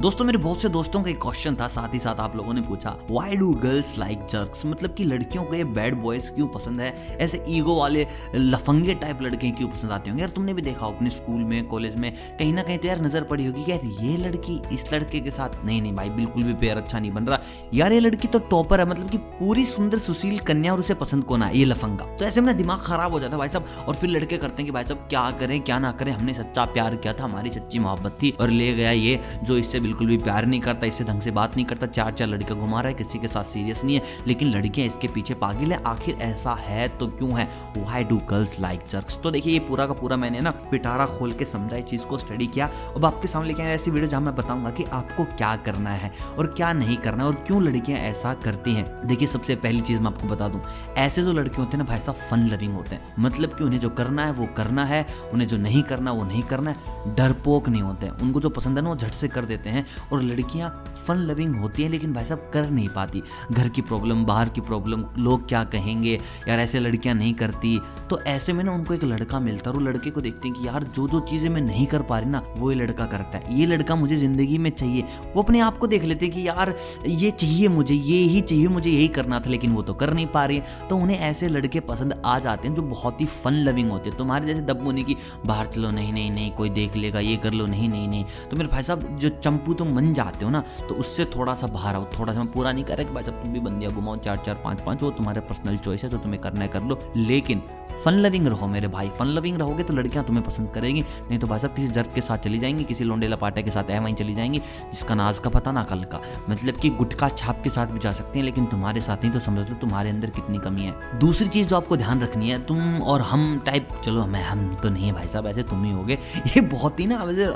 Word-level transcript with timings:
दोस्तों, 0.00 0.24
मेरे 0.24 0.38
बहुत 0.38 0.62
से 0.62 0.68
दोस्तों 0.68 1.02
का 1.02 1.10
एक 1.10 1.16
क्वेश्चन 1.22 1.54
था, 1.54 1.66
साथ 1.68 1.94
ही 1.94 1.98
साथ 1.98 2.20
आप 2.20 2.34
लोगों 2.36 2.52
ने 2.54 2.60
पूछा 2.62 2.90
why 3.10 3.36
do 3.36 3.52
girls 3.54 3.98
like 3.98 4.18
jerks 4.30 4.64
मतलब 4.66 4.92
कि 4.94 5.04
लड़कियों 5.04 5.44
को 5.44 5.54
ये 5.54 5.64
बैड 5.68 5.94
बॉयज़ 5.94 6.30
क्यों 6.32 6.46
पसंद 6.48 6.80
है? 6.80 6.92
ऐसे 7.20 7.44
ईगो 7.48 7.74
वाले 7.76 8.06
लफंगे 8.34 8.94
टाइप 8.94 9.22
लड़के 9.22 9.50
क्यों 9.50 9.68
पसंद 9.68 9.92
आते 9.92 10.10
होंगे? 10.10 10.22
यार, 10.22 10.30
तुमने 10.30 10.54
भी 10.54 10.62
देखा 10.62 10.86
अपने 10.86 11.10
स्कूल 11.10 11.42
में 11.44 11.66
कॉलेज 11.68 11.96
में, 11.96 12.12
कहीं 12.38 12.52
ना 12.54 12.62
कहीं 12.62 12.78
तो 12.78 12.88
यार 12.88 13.00
नज़र 13.02 13.24
पड़ी 13.24 13.46
होगी 13.46 13.64
यार, 13.70 13.86
ये 14.02 14.16
लड़की 14.18 14.60
इस 14.74 14.84
लड़के 14.92 15.20
के 15.20 15.30
साथ, 15.30 15.64
नहीं 15.64 15.80
नहीं 15.82 15.94
भाई, 15.96 16.10
बिल्कुल 16.10 16.42
भी 16.42 16.54
पेयर 16.54 16.76
अच्छा 16.76 16.98
नहीं 16.98 17.10
बन 17.10 17.26
रहा। 17.26 17.40
यार, 17.74 17.92
ये 17.92 18.00
लड़की 18.00 18.28
तो 18.28 18.38
टॉपर 18.50 18.80
है 18.80 18.88
मतलब 18.90 19.10
कि 19.10 19.18
पूरी 19.18 19.66
सुंदर 19.66 19.98
सुशील 19.98 20.38
कन्या 20.42 20.72
और 20.72 20.80
उसे 20.80 20.94
पसंद 20.94 21.24
कौन 21.24 21.42
है? 21.42 21.56
ये 21.58 21.64
लफंगा। 21.64 22.06
तो 22.16 22.24
ऐसे 22.24 22.40
मेरा 22.40 22.56
दिमाग 22.58 22.78
खराब 22.82 23.12
हो 23.12 23.20
जाता 23.20 23.38
भाई 23.38 23.48
साहब, 23.48 23.66
और 23.88 23.94
फिर 23.94 24.10
लड़के 24.10 24.36
करते 24.36 24.62
हैं 24.62 24.66
कि 24.66 24.72
भाई 24.72 24.84
साहब, 24.84 25.06
क्या 25.10 25.30
करें, 25.40 25.60
क्या 25.60 25.78
ना 25.78 25.92
करें? 25.92 26.12
हमने 26.12 26.34
सच्चा 26.34 26.64
प्यार 26.68 26.96
किया 26.96 27.12
था, 27.12 27.24
हमारी 27.24 27.50
सच्ची 27.50 27.78
मोहब्बत 27.78 28.18
थी 28.22 28.34
और 28.40 28.50
ले 28.50 28.72
गया 28.74 28.90
ये, 28.92 29.18
जो 29.44 29.56
इससे 29.56 29.86
बिल्कुल 29.88 30.06
भी 30.06 30.16
प्यार 30.18 30.46
नहीं 30.46 30.60
करता, 30.60 30.86
इससे 30.86 31.04
ढंग 31.04 31.20
से 31.20 31.30
बात 31.30 31.54
नहीं 31.56 31.64
करता 31.66 31.86
चार 31.88 32.12
चार 32.12 32.28
लड़कियाँ 32.28 32.58
घुमा 32.60 32.80
रहा 32.80 32.88
है, 32.88 32.94
किसी 32.94 33.18
के 33.18 33.28
साथ 33.28 33.44
सीरियस 33.46 33.82
नहीं 33.84 33.96
है, 33.96 34.02
लेकिन 34.26 34.48
लड़कियाँ 34.48 34.86
इसके 34.86 35.08
पीछे 35.08 35.34
पागिल 35.36 35.72
है, 35.72 35.82
आखिर 35.86 36.16
ऐसा 36.22 36.52
है 36.60 36.88
तो 36.98 37.06
क्यों 37.08 37.38
है? 37.38 37.46
Why 37.78 38.04
do 38.04 38.16
girls 38.30 38.58
like 38.60 38.80
jerks 38.90 39.18
तो 39.22 39.30
देखिए, 39.30 39.52
ये 39.52 39.58
पूरा 39.68 39.86
का 39.86 39.92
पूरा 39.92 40.16
मैंने 40.16 40.40
ना 40.40 40.50
पिटारा 40.70 41.06
खोल 41.08 41.32
के 41.32 41.44
समझा 41.44 41.76
इस 41.76 41.84
चीज़ 41.84 42.04
को 42.06 42.18
स्टडी 42.18 42.46
किया। 42.48 42.66
अब 42.96 43.04
आपके 43.04 43.28
सामने 43.28 43.48
लेके 43.48 43.62
आया 43.62 43.74
ऐसी 43.74 43.90
वीडियो 43.90 44.10
जहाँ 44.10 44.22
मैं 44.22 44.34
बताऊँगा 44.36 44.70
कि 44.70 44.84
आपको 44.92 45.24
क्या 45.26 45.54
करना 45.58 45.90
है 45.92 46.12
और 46.38 46.46
क्या 46.48 46.72
नहीं 46.72 46.96
करना 46.98 47.22
है 47.22 47.28
और 47.28 47.34
क्यों 47.46 47.62
लड़कियाँ 47.62 47.98
ऐसा 48.00 48.34
करती 48.44 48.74
हैं। 48.74 48.86
देखिए, 49.06 49.28
सबसे 49.28 49.56
पहली 49.56 49.80
चीज़ 49.80 50.00
मैं 50.00 50.06
आपको 50.06 50.28
बता 50.28 50.48
दूँ, 50.48 50.60
ऐसे 50.98 51.22
जो 51.22 51.32
लड़के 51.32 51.56
होते 51.56 51.76
हैं 51.76 51.84
ना 51.84 51.88
भाई 51.88 52.00
साहब 52.00 52.28
फन 52.30 52.46
लविंग 52.48 52.74
होते 52.74 52.96
हैं। 52.96 53.14
मतलब 53.18 53.56
कि 53.56 53.64
उन्हें 53.64 53.80
जो 53.80 53.90
करना 53.92 54.26
है, 54.26 54.32
वो 54.32 54.46
करना 54.56 54.84
है, 54.84 55.04
उन्हें 55.32 55.48
जो 55.48 55.56
नहीं 55.58 55.82
करना 55.84 56.12
वो 56.12 56.24
नहीं 56.24 56.42
करना 56.44 56.70
है, 56.70 57.14
डरपोक 57.16 57.68
नहीं 57.68 57.82
होते 57.82 58.08
उनको 58.22 58.40
जो 58.40 58.50
पसंद 58.50 58.78
है 58.78 58.84
ना, 58.84 58.90
वो 58.90 58.96
झट 58.96 59.12
से 59.12 59.28
कर 59.28 59.44
देते 59.44 59.70
हैं। 59.70 59.77
और 60.12 60.22
लड़कियाँ 60.22 60.70
फन 61.06 61.18
लविंग 61.18 61.54
होती 61.56 61.82
है, 61.82 61.88
लेकिन 61.88 62.12
भाई 62.12 62.24
साहब 62.24 62.50
कर 62.54 62.70
नहीं 62.70 62.88
पाती। 62.88 63.22
घर 63.52 63.68
की 63.68 63.82
प्रॉब्लम 63.82 64.24
बाहर 64.24 64.48
की 64.48 64.60
प्रॉब्लम 64.60 65.04
लोग 65.18 65.48
क्या 65.48 65.62
कहेंगे? 65.64 66.18
यार 66.48 66.60
ऐसे 66.60 66.80
लड़कियाँ 66.80 67.14
नहीं 67.14 67.34
करती। 67.34 67.78
तो 68.10 68.20
ऐसे 68.20 68.52
में 68.52 68.62
ना 68.64 68.72
उनको 68.72 68.94
एक 68.94 69.04
लड़का 69.04 69.40
मिलता 69.40 69.70
है 69.70 69.76
और 69.76 69.82
लड़के 69.82 70.10
को 70.10 70.20
देखते 70.20 70.48
हैं 70.48 70.56
कि 70.56 70.66
यार 70.66 70.84
जो 70.84 71.06
जो 71.08 71.20
चीज़ें 71.20 71.48
मैं 71.50 71.60
नहीं 71.60 71.86
कर 71.86 72.02
पा 72.02 72.18
रही 72.18 72.30
ना, 72.30 72.42
वो 72.56 72.70
ये 72.72 72.78
लड़का 72.78 73.06
करता 73.06 73.38
है। 73.38 73.58
ये 73.58 73.66
लड़का 73.66 73.94
मुझे 73.96 74.16
ज़िंदगी 74.16 74.58
में 74.58 74.70
चाहिए। 74.70 75.02
वो 75.34 75.42
अपने 75.42 75.60
आप 75.60 75.78
को 75.78 75.86
देख 75.86 76.04
लेते 76.04 76.26
हैं 76.26 76.34
कि 76.34 76.46
यार 76.48 76.74
ये 77.06 77.30
चाहिए 77.30 77.68
मुझे, 77.68 77.94
ये 77.94 78.18
ही 78.22 78.40
चाहिए, 78.40 78.68
मुझे 78.68 78.90
यही 78.90 79.08
करना 79.08 79.40
था, 79.40 79.50
लेकिन 79.50 79.72
वो 79.72 79.82
तो 79.82 79.94
कर 79.94 80.12
नहीं 80.14 80.26
पा 80.26 80.44
रही 80.44 80.56
है। 80.56 80.88
तो 80.88 80.96
उन्हें 80.96 81.18
ऐसे 81.18 81.48
लड़के 81.48 81.80
पसंद 81.80 82.22
आ 82.26 82.38
जाते 82.38 82.68
हैं 82.68 82.74
जो 82.74 82.82
बहुत 82.82 83.20
ही 83.20 83.26
फन 83.26 83.54
लविंग 83.64 83.90
होते 83.90 84.10
हैं। 84.10 84.18
तुम्हारे 84.18 84.46
जैसे 84.46 84.62
दब 84.62 84.84
होने 84.84 85.02
की 85.02 85.16
बाहर 85.46 85.66
चलो, 85.66 85.90
नहीं 85.90 86.12
नहीं 86.12 86.30
नहीं, 86.30 86.50
कोई 86.50 86.70
देख 86.70 86.96
लेगा, 86.96 87.20
ये 87.20 87.36
कर 87.36 87.52
लो, 87.52 87.66
नहीं 87.66 87.88
नहीं 87.88 88.08
नहीं। 88.08 88.24
तो 88.50 88.56
मेरे 88.56 88.68
भाई 88.68 88.82
साहब 88.82 89.18
जो 89.18 89.28
चंपू 89.28 89.67
तुम 89.74 89.92
मन 89.92 90.12
जाते 90.14 90.44
हो 90.44 90.50
ना 90.50 90.62
तो 90.88 90.94
उससे 90.94 91.24
थोड़ा 91.36 91.54
सा 91.54 91.66
बाहर 91.68 91.94
आओ 91.94 92.04
थोड़ा 92.18 92.32
सा 92.32 92.38
मैं 92.38 92.52
पूरा 92.52 92.72
नहीं 92.72 92.84
कर 92.84 93.02
कि 93.04 93.12
भाई 93.12 93.24
साहब 93.24 93.42
तुम 93.42 93.52
भी 93.52 93.60
बंदियाँ 93.60 93.92
घुमाओ 93.92 94.16
चार 94.18 94.42
चार 94.46 94.54
पाँच 94.64 94.80
पाँच 94.80 95.02
वो 95.02 95.10
तुम्हारे 95.10 95.40
पर्सनल 95.40 95.76
चॉइस 95.78 96.04
है 96.04 96.10
तो 96.10 96.18
तुम्हें 96.18 96.40
करना 96.42 96.60
है, 96.60 96.68
कर 96.68 96.82
लो। 96.82 96.98
लेकिन 97.16 97.62
फन 98.04 98.14
लविंग 98.14 98.46
रहो 98.46 98.66
मेरे 98.66 98.88
भाई 98.88 99.08
फन 99.18 99.26
लविंग 99.28 99.56
रहोगे 99.58 99.82
तो 99.82 99.94
लड़कियाँ 99.94 100.24
तुम्हें 100.24 100.44
पसंद 100.46 100.70
करेंगी, 100.70 101.04
नहीं 101.20 101.38
तो 101.38 101.46
भाई 101.46 101.58
साहब 101.58 101.74
किसी 101.74 101.88
जर्क 101.88 102.12
के 102.14 102.20
साथ 102.20 102.38
चली 102.38 102.58
जाएँगी, 102.58 102.84
किसी 102.84 103.04
लोंडेला 103.04 103.36
पाटा 103.36 103.60
के 103.60 103.70
साथ 103.70 103.90
एम 103.90 104.12
चली 104.14 104.34
जाएँगी, 104.34 104.58
जिसका 104.58 105.14
नाज 105.14 105.38
का 105.38 105.50
पता 105.50 105.72
ना 105.72 105.82
कल 105.82 106.04
का। 106.04 106.20
मतलब 106.50 106.74
कि 106.74 106.90
गुटका 106.90 107.28
छाप 107.28 107.62
के 107.64 107.70
साथ 107.70 107.86
भी 107.86 107.98
जा 107.98 108.12
सकती 108.12 108.38
हैं, 108.38 108.44
लेकिन 108.46 108.66
तुम्हारे 108.66 109.00
साथ 109.00 109.16
नहीं 109.16 109.30
तो 109.30 109.40
समझ 109.40 109.68
लो 109.70 109.76
तुम्हारे 109.76 110.10
अंदर 110.10 110.30
कितनी 110.30 110.58
कमी 110.58 110.82
है। 110.82 111.18
दूसरी 111.18 111.48
चीज़ 111.48 111.68
जो 111.68 111.76
आपको 111.76 111.96
ध्यान 111.96 112.20
रखनी 112.20 112.50
है, 112.50 112.58
तुम 112.66 113.02
और 113.02 113.22
हम 113.22 113.58
टाइप 113.66 113.88
चलो 114.04 114.26
मैं, 114.26 114.44
हम 114.44 114.68
तो 114.74 114.88
नहीं 114.88 115.06
है 115.06 115.12
भाई 115.12 115.28
साहब, 115.28 115.46
ऐसे 115.46 115.62
तुम 115.62 115.84
ही 115.84 115.92
हो 115.92 116.06
ये 116.08 116.60
बहुत 116.60 117.00
ही 117.00 117.06
ना, 117.06 117.22
वैसे 117.24 117.46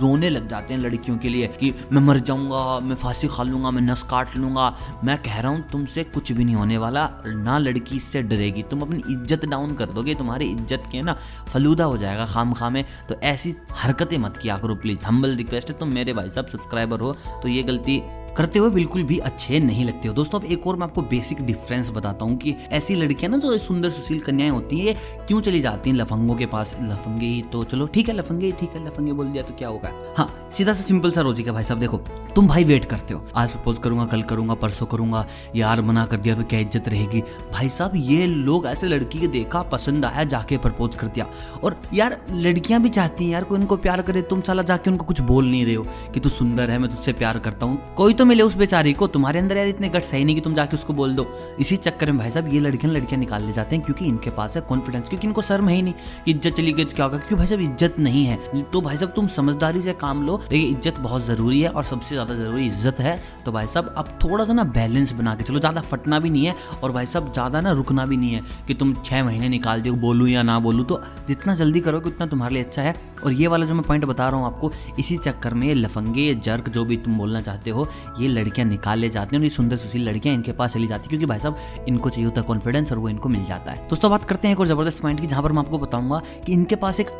रोने 0.00 0.28
लग 0.30 0.48
जाते 0.48 0.74
हैं 0.74 0.80
लड़कियों 0.80 1.16
के 1.18 1.28
लिए। 1.28 1.50
कि 1.60 1.72
मैं 1.92 2.02
मर 2.02 2.18
जाऊँगा, 2.20 2.78
मैं 2.80 2.96
फांसी 2.96 3.28
खा 3.28 3.42
लूँगा, 3.42 3.70
मैं 3.70 3.82
नस 3.82 4.02
काट 4.10 4.36
लूँगा। 4.36 4.68
मैं 5.04 5.16
कह 5.18 5.40
रहा 5.40 5.52
हूँ, 5.52 5.62
तुमसे 5.72 6.04
कुछ 6.06 6.32
भी 6.32 6.44
नहीं 6.44 6.54
होने 6.56 6.78
वाला, 6.78 7.08
ना 7.26 7.58
लड़की 7.58 7.96
इससे 7.96 8.22
डरेगी। 8.24 8.62
तुम 8.70 8.82
अपनी 8.82 9.02
इज़्ज़त 9.08 9.44
डाउन 9.46 9.74
कर 9.74 9.90
दोगे, 9.90 10.14
तुम्हारी 10.14 10.46
इज़्ज़त 10.46 10.88
के 10.92 11.02
ना 11.02 11.16
फलूदा 11.48 11.84
हो 11.84 11.96
जाएगा 11.98 12.26
खाम 12.26 12.52
खा 12.52 12.70
में 12.70 12.84
तो 13.08 13.20
ऐसी 13.24 13.54
हरकतें 13.74 14.16
मत 14.18 14.36
किया 14.36 14.56
करो 14.58 14.74
प्लीज़ 14.76 15.04
हम्बल 15.04 15.36
रिक्वेस्ट 15.36 15.70
है, 15.70 15.78
तुम 15.78 15.88
मेरे 15.90 16.12
भाई 16.12 16.30
साहब 16.30 16.46
सब्सक्राइबर 16.48 17.00
हो 17.00 17.12
तो 17.42 17.48
ये 17.48 17.62
गलती 17.62 18.02
करते 18.36 18.58
हुए 18.58 18.70
बिल्कुल 18.70 19.02
भी 19.02 19.18
अच्छे 19.18 19.58
नहीं 19.60 19.84
लगते 19.84 20.08
हो। 20.08 20.14
दोस्तों, 20.14 20.40
अब 20.40 20.46
एक 20.46 20.66
और 20.66 20.76
मैं 20.76 20.84
आपको 20.84 21.02
बेसिक 21.02 21.40
डिफरेंस 21.46 21.90
बताता 21.90 22.24
हूँ 22.24 22.36
कि 22.36 22.54
ऐसी 22.72 22.94
लड़कियाँ 22.94 23.30
ना 23.32 23.38
जो 23.38 23.56
सुंदर 23.58 23.90
सुशील 23.90 24.20
कन्याएँ 24.20 24.50
होती 24.50 24.78
हैं, 24.78 24.84
ये 24.86 24.94
क्यों 25.28 25.40
चली 25.40 25.60
जाती 25.60 25.90
हैं 25.90 25.96
लफंगों 25.96 26.34
के 26.34 26.46
पास? 26.46 26.74
लफंगे 26.82 27.26
ही 27.26 27.42
तो 27.42 27.62
चलो, 27.64 27.86
ठीक 27.86 28.08
है, 28.08 28.14
लफंगे 28.14 28.46
ही, 28.46 28.52
ठीक 28.52 28.74
है, 28.74 28.84
लफंगे 28.86 29.12
बोल 29.12 29.28
दिया 29.28 29.42
तो 29.42 29.54
क्या 29.54 29.68
होगा? 29.68 29.92
हाँ 30.16 30.28
सीधा 30.50 30.72
सा 30.72 30.82
सिंपल 30.82 31.10
सा 31.10 31.20
रोजी 31.20 31.42
का 31.42 31.52
भाई 31.52 31.64
साहब, 31.64 31.80
देखो, 31.80 31.96
तुम 32.34 32.48
भाई 32.48 32.64
वेट 32.64 32.84
करते 32.84 33.14
हो। 33.14 33.24
आज 33.36 33.50
प्रपोज 33.50 33.78
करूँगा, 33.78 34.04
कल 34.04 34.22
करूँगा, 34.22 34.54
परसों 34.54 34.86
करूँगा, 34.86 35.24
यार 35.56 35.80
मना 35.82 36.04
कर 36.06 36.16
दिया 36.16 36.34
तो 36.34 36.42
क्या 36.42 36.60
इज़्ज़त 36.60 36.88
रहेगी? 36.88 37.20
भाई 37.52 37.68
साहब, 37.68 37.92
ये 37.96 38.26
लोग 38.26 38.66
ऐसे 38.66 38.88
लड़की 38.88 39.26
देखा, 39.26 39.62
पसंद 39.62 40.04
आया, 40.04 40.24
जाके 40.24 40.58
प्रपोज 40.58 40.94
कर 40.94 41.06
दिया। 41.06 41.26
और 41.64 41.76
यार, 41.94 42.18
लड़कियाँ 42.30 42.80
भी 42.82 42.88
चाहती 42.88 43.24
हैं, 43.24 43.32
यार, 43.32 43.44
कोई 43.44 43.58
उनको 43.58 43.76
प्यार 43.76 44.02
करे, 44.02 44.22
तुम 44.22 44.40
साला 44.40 44.62
जाके 44.62 44.90
उनको 44.90 45.04
कुछ 45.04 45.20
बोल 45.20 45.50
नहीं 45.50 45.64
रहे 45.64 45.74
हो 45.74 45.86
कि 46.14 46.20
तू 46.20 46.28
सुंदर 46.28 46.70
है, 46.70 46.78
मैं 46.78 46.90
तुझसे 46.90 47.12
प्यार 47.12 47.38
करता 47.38 47.66
हूँ। 47.66 47.94
कोई 47.94 48.14
तो 48.20 48.24
मिले 48.26 48.42
उस 48.42 48.54
बेचारी 48.56 48.92
को। 48.92 49.06
तुम्हारे 49.06 49.38
अंदर 49.40 49.56
यार 49.56 49.66
इतने 49.66 49.88
गट 49.88 50.02
सही 50.04 50.24
नहीं 50.24 50.34
कि 50.36 50.40
तुम 50.40 50.54
जाके 50.54 50.76
उसको 50.76 50.92
बोल 50.92 51.14
दो। 51.14 51.24
इसी 51.60 51.76
चक्कर 51.76 52.10
में 52.12 52.18
भाई 52.18 52.30
साहब, 52.30 52.48
ये 52.54 52.60
लड़कियाँ 52.60 52.92
लड़कियाँ 52.94 53.18
निकाल 53.20 53.42
ले 53.42 53.52
जाते 53.52 53.76
हैं 53.76 53.84
क्योंकि 53.84 54.04
इनके 54.06 54.30
पास 54.30 54.56
है 54.56 54.62
कॉन्फिडेंस 54.62 55.08
क्योंकि 55.08 55.26
इनको 55.26 55.42
शर्म 55.42 55.68
है 55.68 55.74
ही 55.76 55.82
नहीं 55.82 55.94
कि 56.24 56.30
इज़्ज़त 56.30 56.56
चली 56.56 56.72
गई 56.72 56.84
तो 56.84 56.96
क्या 56.96 57.04
होगा, 57.04 57.18
क्योंकि 57.18 57.34
भाई 57.34 57.46
साहब 57.46 57.60
इज़्ज़त 57.60 57.94
नहीं 57.98 58.24
है। 58.24 58.64
तो 58.64 58.80
भाई 58.80 58.96
साहब 58.96 59.12
तुम 59.16 59.28
समझदारी 59.28 59.82
से 59.82 59.92
काम 59.94 60.22
लो, 60.26 60.36
देखिए 60.40 60.68
इज़्ज़त 60.68 60.98
बहुत 60.98 61.24
ज़रूरी 61.24 61.60
है 61.60 61.68
और 61.70 61.84
सबसे 61.84 62.14
ज़्यादा 62.14 62.34
ज़रूरी 62.34 62.66
इज़्ज़त 62.66 63.00
है। 63.00 63.18
तो 63.44 63.52
भाई 63.52 63.66
साहब, 63.66 63.94
अब 63.96 64.08
थोड़ा 64.24 64.44
सा 64.44 64.52
ना 64.52 64.64
बैलेंस 64.76 65.12
बना 65.12 65.34
के 65.34 65.44
चलो, 65.44 65.58
ज़्यादा 65.58 65.80
फटना 65.82 66.18
भी 66.18 66.30
नहीं 66.30 66.44
है 66.46 66.54
और 66.82 66.92
भाई 66.92 67.06
साहब 67.06 67.32
ज़्यादा 67.32 67.60
ना 67.60 67.72
रुकना 67.72 68.06
भी 68.06 68.16
नहीं 68.16 68.32
है 68.32 68.42
कि 68.68 68.74
तुम 68.74 68.94
छह 69.04 69.24
महीने 69.24 69.48
निकाल 69.48 69.80
दो, 69.80 69.92
बोलू 69.96 70.26
या 70.26 70.42
ना 70.42 70.58
बोलू। 70.60 70.84
तो 70.84 71.00
जितना 71.28 71.54
जल्दी 71.54 71.80
करोगे 71.80 72.10
उतना 72.10 72.26
तुम्हारे 72.26 72.54
लिए 72.54 72.64
अच्छा 72.64 72.82
है। 72.82 72.94
और 73.24 73.32
ये 73.32 73.46
वाला 73.46 73.66
जो 73.66 73.74
मैं 73.74 73.84
पॉइंट 73.84 74.04
बता 74.04 74.28
रहा 74.28 74.38
हूँ 74.38 74.46
आपको, 74.46 74.72
इसी 74.98 75.16
चक्कर 75.18 75.54
में 75.54 75.74
लफंगे 75.74 76.34
जर्क, 76.36 76.68
जो 76.68 76.84
भी 76.84 76.96
तुम 76.98 77.18
बोलना 77.18 77.40
चाहते 77.42 77.70
हो 77.70 77.88
ये 78.18 78.28
लड़कियाँ 78.28 78.68
निकाल 78.68 78.98
ले 78.98 79.08
जाती 79.08 79.36
हैं 79.36 79.40
और 79.40 79.44
ये 79.44 79.50
सुंदर 79.50 79.76
सुशील 79.76 80.08
लड़कियाँ 80.08 80.34
इनके 80.36 80.52
पास 80.52 80.72
चली 80.74 80.86
जाती 80.86 81.02
है, 81.02 81.08
क्योंकि 81.08 81.26
भाई 81.26 81.38
साहब, 81.38 81.56
इनको 81.88 82.10
चाहिए 82.10 82.24
होता 82.24 82.40
है 82.40 82.46
कॉन्फिडेंस 82.46 82.92
और 82.92 82.98
वो 82.98 83.08
इनको 83.08 83.28
मिल 83.28 83.44
जाता 83.44 83.72
है। 83.72 83.88
दोस्तों, 83.88 84.10
बात 84.10 84.24
करते 84.24 84.48
हैं 84.48 84.54
एक 84.54 84.60
और 84.60 84.66
ज़बरदस्त 84.66 85.02
पॉइंट 85.02 85.20
की, 85.20 85.26
जहाँ 85.26 85.42
पर 85.42 85.52
मैं 85.52 85.62
आपको 85.62 85.78
बताऊँगा 85.78 86.22
कि 86.46 86.52
इनके 86.52 86.76
पास 86.76 87.00
एक 87.00 87.10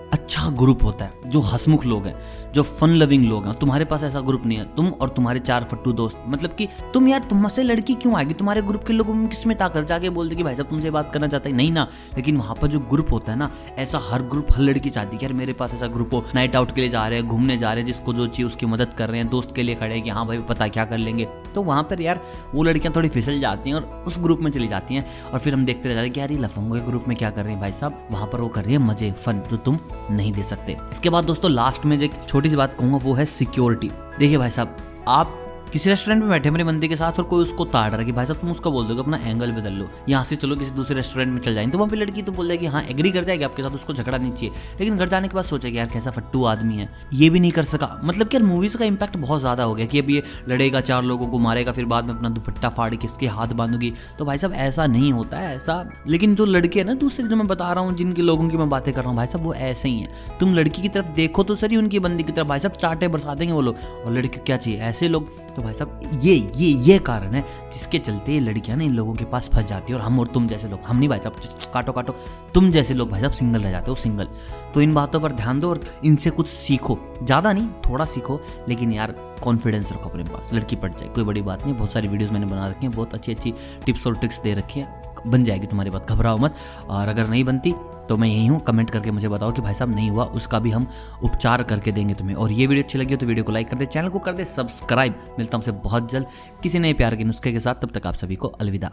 अच्छा 0.40 0.50
ग्रुप 0.56 0.82
होता 0.84 1.04
है, 1.04 1.12
जो 1.26 1.40
हसमुख 1.40 1.84
लोग 1.86 2.06
हैं, 2.06 2.14
जो 2.52 2.62
फन 2.62 2.90
लविंग 2.90 3.24
लोग 3.24 3.46
हैं 3.46 3.54
तुम्हारे 3.54 3.84
पास 3.84 4.02
ऐसा 4.02 4.20
ग्रुप 4.20 4.46
नहीं 4.46 4.58
है। 4.58 4.64
तुम 4.76 4.86
और 4.90 5.08
तुम्हारे 5.08 5.40
चार 5.40 5.64
फट्टू 5.64 5.92
दोस्त 5.92 6.22
मतलब 6.26 6.52
कि 6.52 6.68
तुम 6.94 7.08
यार 7.08 7.20
तुमसे 7.20 7.62
लड़की 7.62 7.94
क्यों 7.94 8.16
आएगी? 8.16 8.34
तुम्हारे 8.34 8.62
ग्रुप 8.62 8.84
के 8.84 8.92
लोगों 8.92 9.14
में 9.14 9.26
किसमें 9.28 9.56
ताकत? 9.58 9.86
जाके 9.86 10.10
बोलते 10.10 10.36
कि 10.36 10.42
भाई 10.42 10.56
साहब 10.56 10.68
तुमसे 10.68 10.90
बात 10.90 11.12
करना 11.12 11.28
चाहता 11.28 11.48
है। 11.50 11.54
नहीं 11.56 11.72
ना, 11.72 11.86
लेकिन 12.16 12.36
वहाँ 12.36 12.54
पर 12.54 12.68
जो 12.68 12.78
ग्रुप 12.90 13.12
होता 13.12 13.32
है 13.32 13.38
ना, 13.38 13.50
ऐसा 13.78 14.00
हर 14.02 14.22
ग्रुप 14.22 14.52
हर 14.52 14.62
लड़की 14.62 14.90
चाहती 14.90 15.16
है 15.16 15.22
यार, 15.22 15.32
मेरे 15.32 15.52
पास 15.52 15.74
ऐसा 15.74 15.86
ग्रुप 15.88 16.14
हो। 16.14 16.24
नाइट 16.34 16.56
आउट 16.56 16.74
के 16.74 16.80
लिए 16.80 16.90
जा 16.90 17.06
रहे 17.08 17.18
हैं, 17.18 17.26
घूमने 17.28 17.58
जा 17.58 17.72
रहे 17.72 17.82
हैं, 17.82 17.86
जिसको 17.86 18.12
जो 18.12 18.26
चाहिए 18.26 18.46
उसकी 18.46 18.66
मदद 18.66 18.94
कर 18.94 19.08
रहे 19.08 19.20
हैं, 19.20 19.28
दोस्त 19.28 19.54
के 19.54 19.62
लिए 19.62 19.74
खड़े 19.74 19.94
हैं 19.94 20.02
कि 20.04 20.10
हाँ 20.10 20.26
भाई, 20.26 20.38
पता 20.48 20.68
क्या 20.68 20.84
कर 20.84 20.98
लेंगे। 20.98 21.28
तो 21.54 21.62
वहाँ 21.62 21.82
पर 21.82 22.00
यार, 22.00 22.20
वो 22.54 22.62
लड़कियाँ 22.62 22.94
थोड़ी 22.96 23.08
फिसल 23.08 23.38
जाती 23.40 23.70
हैं 23.70 23.76
और 23.76 24.04
उस 24.06 24.18
ग्रुप 24.18 24.42
में 24.42 24.50
चली 24.50 24.68
जाती 24.68 24.94
हैं। 24.94 25.04
और 25.32 25.38
फिर 25.38 25.54
हम 25.54 25.64
देखते 25.64 25.88
रह 25.88 25.94
जाते 25.94 26.06
हैं 26.06 26.14
कि 26.14 26.20
यार, 26.20 26.32
ये 26.32 26.38
लफंगों 26.38 26.80
के 26.80 26.86
ग्रुप 26.86 27.04
में 27.08 27.16
क्या 27.16 27.30
कर 27.30 27.42
रहे 27.42 27.52
हैं 27.52 27.60
भाई 27.60 27.72
साहब? 27.72 28.08
वहाँ 28.10 28.26
पर 28.26 28.40
वो 28.40 28.48
कर 28.48 28.64
रही 28.64 28.72
है 28.72 28.78
मज़े 28.78 29.12
फन 29.12 29.42
जो 29.50 29.56
तुम 29.56 29.78
नहीं 30.10 30.29
दे 30.32 30.42
सकते। 30.42 30.76
इसके 30.90 31.10
बाद 31.10 31.24
दोस्तों 31.24 31.50
लास्ट 31.50 31.84
में 31.84 31.98
जो 31.98 32.08
छोटी 32.28 32.50
सी 32.50 32.56
बात 32.56 32.74
कहूँगा, 32.74 32.96
वो 32.98 33.14
है 33.14 33.26
सिक्योरिटी 33.26 33.90
देखिए 34.18 34.38
भाई 34.38 34.50
साहब, 34.50 34.76
आप 35.08 35.36
किसी 35.72 35.90
रेस्टोरेंट 35.90 36.22
में 36.22 36.30
बैठे 36.30 36.50
मेरे 36.50 36.64
बंदे 36.64 36.88
के 36.88 36.96
साथ 36.96 37.18
और 37.18 37.24
कोई 37.24 37.42
उसको 37.42 37.64
ताड़ 37.64 37.90
रहा 37.90 38.02
कि 38.02 38.12
भाई 38.12 38.26
साहब, 38.26 38.38
तुम 38.40 38.50
उसको 38.50 38.70
बोल 38.72 38.86
दोगे, 38.86 39.00
अपना 39.00 39.16
एंगल 39.16 39.52
बदल 39.52 39.72
लो। 39.72 39.88
यहाँ 40.08 40.24
से 40.24 40.36
चलो, 40.36 40.56
किसी 40.56 40.70
दूसरे 40.70 40.96
रेस्टोरेंट 40.96 41.32
में 41.32 41.38
चल 41.40 41.54
जाएँगे 41.54 41.72
तो 41.72 41.78
वहाँ 41.78 41.90
पे 41.90 41.96
लड़की 41.96 42.22
तो 42.22 42.32
बोल 42.32 42.48
जाएगी 42.48 42.66
हाँ 42.66 42.82
एग्री 42.82 43.10
कर 43.10 43.24
जाएगी 43.24 43.44
आपके 43.44 43.62
साथ, 43.62 43.70
उसको 43.70 43.92
झगड़ा 43.92 44.18
नहीं 44.18 44.32
चाहिए। 44.32 44.54
लेकिन 44.80 44.96
घर 44.96 45.08
जाने 45.08 45.28
के 45.28 45.34
बाद 45.34 45.44
सोचेगी 45.44 45.78
यार, 45.78 45.86
कैसा 45.86 46.10
फट्टू 46.10 46.44
आदमी 46.44 46.76
है। 46.76 46.88
ये 47.12 47.30
भी 47.30 47.40
नहीं 47.40 47.52
कर 47.52 47.62
सका। 47.62 48.00
मतलब 48.04 48.28
कि 48.28 48.36
यार 48.36 48.44
मूवीज़ 48.44 48.76
का 48.76 48.84
इम्पैक्ट 48.84 49.16
बहुत 49.16 49.40
ज़्यादा 49.40 49.64
हो 49.64 49.74
गया 49.74 49.86
कि 49.86 49.98
अब 49.98 50.10
ये 50.10 50.22
लड़ेगा, 50.48 50.80
चार 50.80 51.02
लोगों 51.02 51.26
को 51.26 51.38
मारेगा, 51.38 51.72
फिर 51.72 51.84
बाद 51.84 52.04
में 52.04 52.14
अपना 52.14 52.28
दुपट्टा 52.28 52.68
फाड़ 52.68 52.94
के 52.94 53.06
इसके 53.06 53.26
हाथ 53.26 53.48
बांधूगी। 53.48 53.92
तो 54.18 54.24
भाई 54.24 54.38
साहब, 54.38 54.52
ऐसा 54.52 54.86
नहीं 54.86 55.12
होता 55.12 55.38
है, 55.38 55.56
ऐसा। 55.56 55.92
लेकिन 56.08 56.34
जो 56.34 56.44
लड़के 56.44 56.78
है 56.78 56.86
ना, 56.86 56.94
दूसरे 56.94 57.26
जो 57.26 57.36
मैं 57.36 57.46
बता 57.46 57.72
रहा 57.72 57.84
हूँ, 57.84 57.94
जिनके 57.96 58.22
लोगों 58.22 58.48
की 58.48 58.56
मैं 58.56 58.68
बातें 58.68 58.94
कर 58.94 59.00
रहा 59.00 59.08
हूँ, 59.08 59.16
भाई 59.16 59.26
साहब, 59.26 59.44
वो 59.44 59.54
ऐसे 59.54 59.88
ही 59.88 60.00
है। 60.00 60.08
तुम 60.40 60.54
लड़की 60.54 60.82
की 60.82 60.88
तरफ़ 60.88 61.08
देखो 61.08 61.42
तो 61.42 61.56
सर 61.56 61.70
ही 61.70 61.76
उनकी 61.76 61.98
बंदी 61.98 62.22
की 62.22 62.32
तरफ़, 62.32 62.48
भाई 62.48 62.58
साहब, 62.58 62.72
चाटे 62.72 63.08
बरसा 63.08 63.34
देंगे 63.34 63.52
वो 63.52 63.60
लोग। 63.60 63.76
और 64.06 64.12
लड़की 64.12 64.40
क्या 64.40 64.56
चाहिए? 64.56 64.80
ऐसे 64.80 65.08
लोग 65.08 65.49
तो 65.60 65.64
भाई 65.64 65.74
साहब, 65.74 66.00
ये 66.22 66.34
ये 66.56 66.68
ये 66.82 66.98
कारण 66.98 67.32
है 67.34 67.40
जिसके 67.72 67.98
चलते 67.98 68.32
ये 68.32 68.40
लड़कियाँ 68.40 68.76
ना 68.78 68.84
इन 68.84 68.92
लोगों 68.94 69.14
के 69.14 69.24
पास 69.24 69.48
फंस 69.54 69.64
जाती 69.64 69.92
है 69.92 69.98
और 69.98 70.04
हम 70.04 70.18
और 70.20 70.26
तुम 70.26 70.46
जैसे 70.48 70.68
लोग, 70.68 70.80
हम 70.86 70.96
नहीं 70.96 71.08
भाई 71.08 71.18
साहब 71.18 71.72
काटो 71.74 71.92
काटो। 71.92 72.14
तुम 72.54 72.70
जैसे 72.70 72.94
लोग 72.94 73.10
भाई 73.10 73.20
साहब 73.20 73.32
सिंगल 73.32 73.60
रह 73.60 73.70
जाते 73.70 73.90
हो, 73.90 73.94
सिंगल। 73.96 74.28
तो 74.74 74.82
इन 74.82 74.94
बातों 74.94 75.20
पर 75.20 75.32
ध्यान 75.32 75.60
दो 75.60 75.70
और 75.70 75.80
इनसे 76.04 76.30
कुछ 76.30 76.46
सीखो। 76.46 76.98
ज़्यादा 77.22 77.52
नहीं, 77.52 77.68
थोड़ा 77.88 78.04
सीखो, 78.04 78.40
लेकिन 78.68 78.92
यार 78.92 79.12
कॉन्फिडेंस 79.42 79.92
रखो 79.92 80.08
अपने 80.08 80.24
पास। 80.24 80.50
लड़की 80.52 80.76
पड़ 80.76 80.92
जाए, 80.92 81.08
कोई 81.08 81.24
बड़ी 81.24 81.42
बात 81.42 81.64
नहीं, 81.64 81.76
बहुत 81.76 81.92
सारी 81.92 82.08
वीडियोस 82.08 82.32
मैंने 82.32 82.46
बना 82.46 82.68
रखी 82.68 82.86
हैं, 82.86 82.94
बहुत 82.94 83.14
अच्छी 83.14 83.32
अच्छी 83.32 83.54
टिप्स 83.86 84.06
और 84.06 84.16
ट्रिक्स 84.16 84.40
दे 84.42 84.54
रखी 84.54 84.80
हैं। 84.80 84.98
बन 85.26 85.44
जाएगी 85.44 85.66
तुम्हारी 85.66 85.90
बात, 85.90 86.10
घबराओ 86.10 86.38
मत। 86.38 86.54
और 86.88 87.08
अगर 87.08 87.26
नहीं 87.26 87.44
बनती 87.44 87.74
तो 88.10 88.16
मैं 88.16 88.28
यही 88.28 88.46
हूँ। 88.46 88.58
कमेंट 88.60 88.90
करके 88.90 89.10
मुझे 89.10 89.28
बताओ 89.28 89.52
कि 89.52 89.62
भाई 89.62 89.74
साहब 89.74 89.94
नहीं 89.94 90.10
हुआ, 90.10 90.24
उसका 90.24 90.58
भी 90.58 90.70
हम 90.70 90.86
उपचार 91.24 91.62
करके 91.62 91.92
देंगे 91.92 92.14
तुम्हें। 92.14 92.36
और 92.36 92.52
ये 92.52 92.66
वीडियो 92.66 92.84
अच्छी 92.84 92.98
लगी 92.98 93.14
हो 93.14 93.18
तो 93.18 93.26
वीडियो 93.26 93.44
को 93.44 93.52
लाइक 93.52 93.68
कर 93.68 93.76
दे, 93.76 93.86
चैनल 93.86 94.08
को 94.08 94.18
कर 94.18 94.32
दे, 94.32 94.44
सब्सक्राइब। 94.44 95.20
मिलता 95.38 95.58
हूँ 95.58 95.80
बहुत 95.84 96.10
जल्द 96.12 96.26
किसी 96.62 96.78
नए 96.78 96.92
प्यार 96.92 97.16
के 97.16 97.24
नुस्खे 97.24 97.52
के 97.52 97.60
साथ। 97.60 97.74
तब 97.74 97.90
तक 97.90 98.06
आप 98.06 98.14
सभी 98.14 98.36
को 98.36 98.48
अलविदा। 98.50 98.90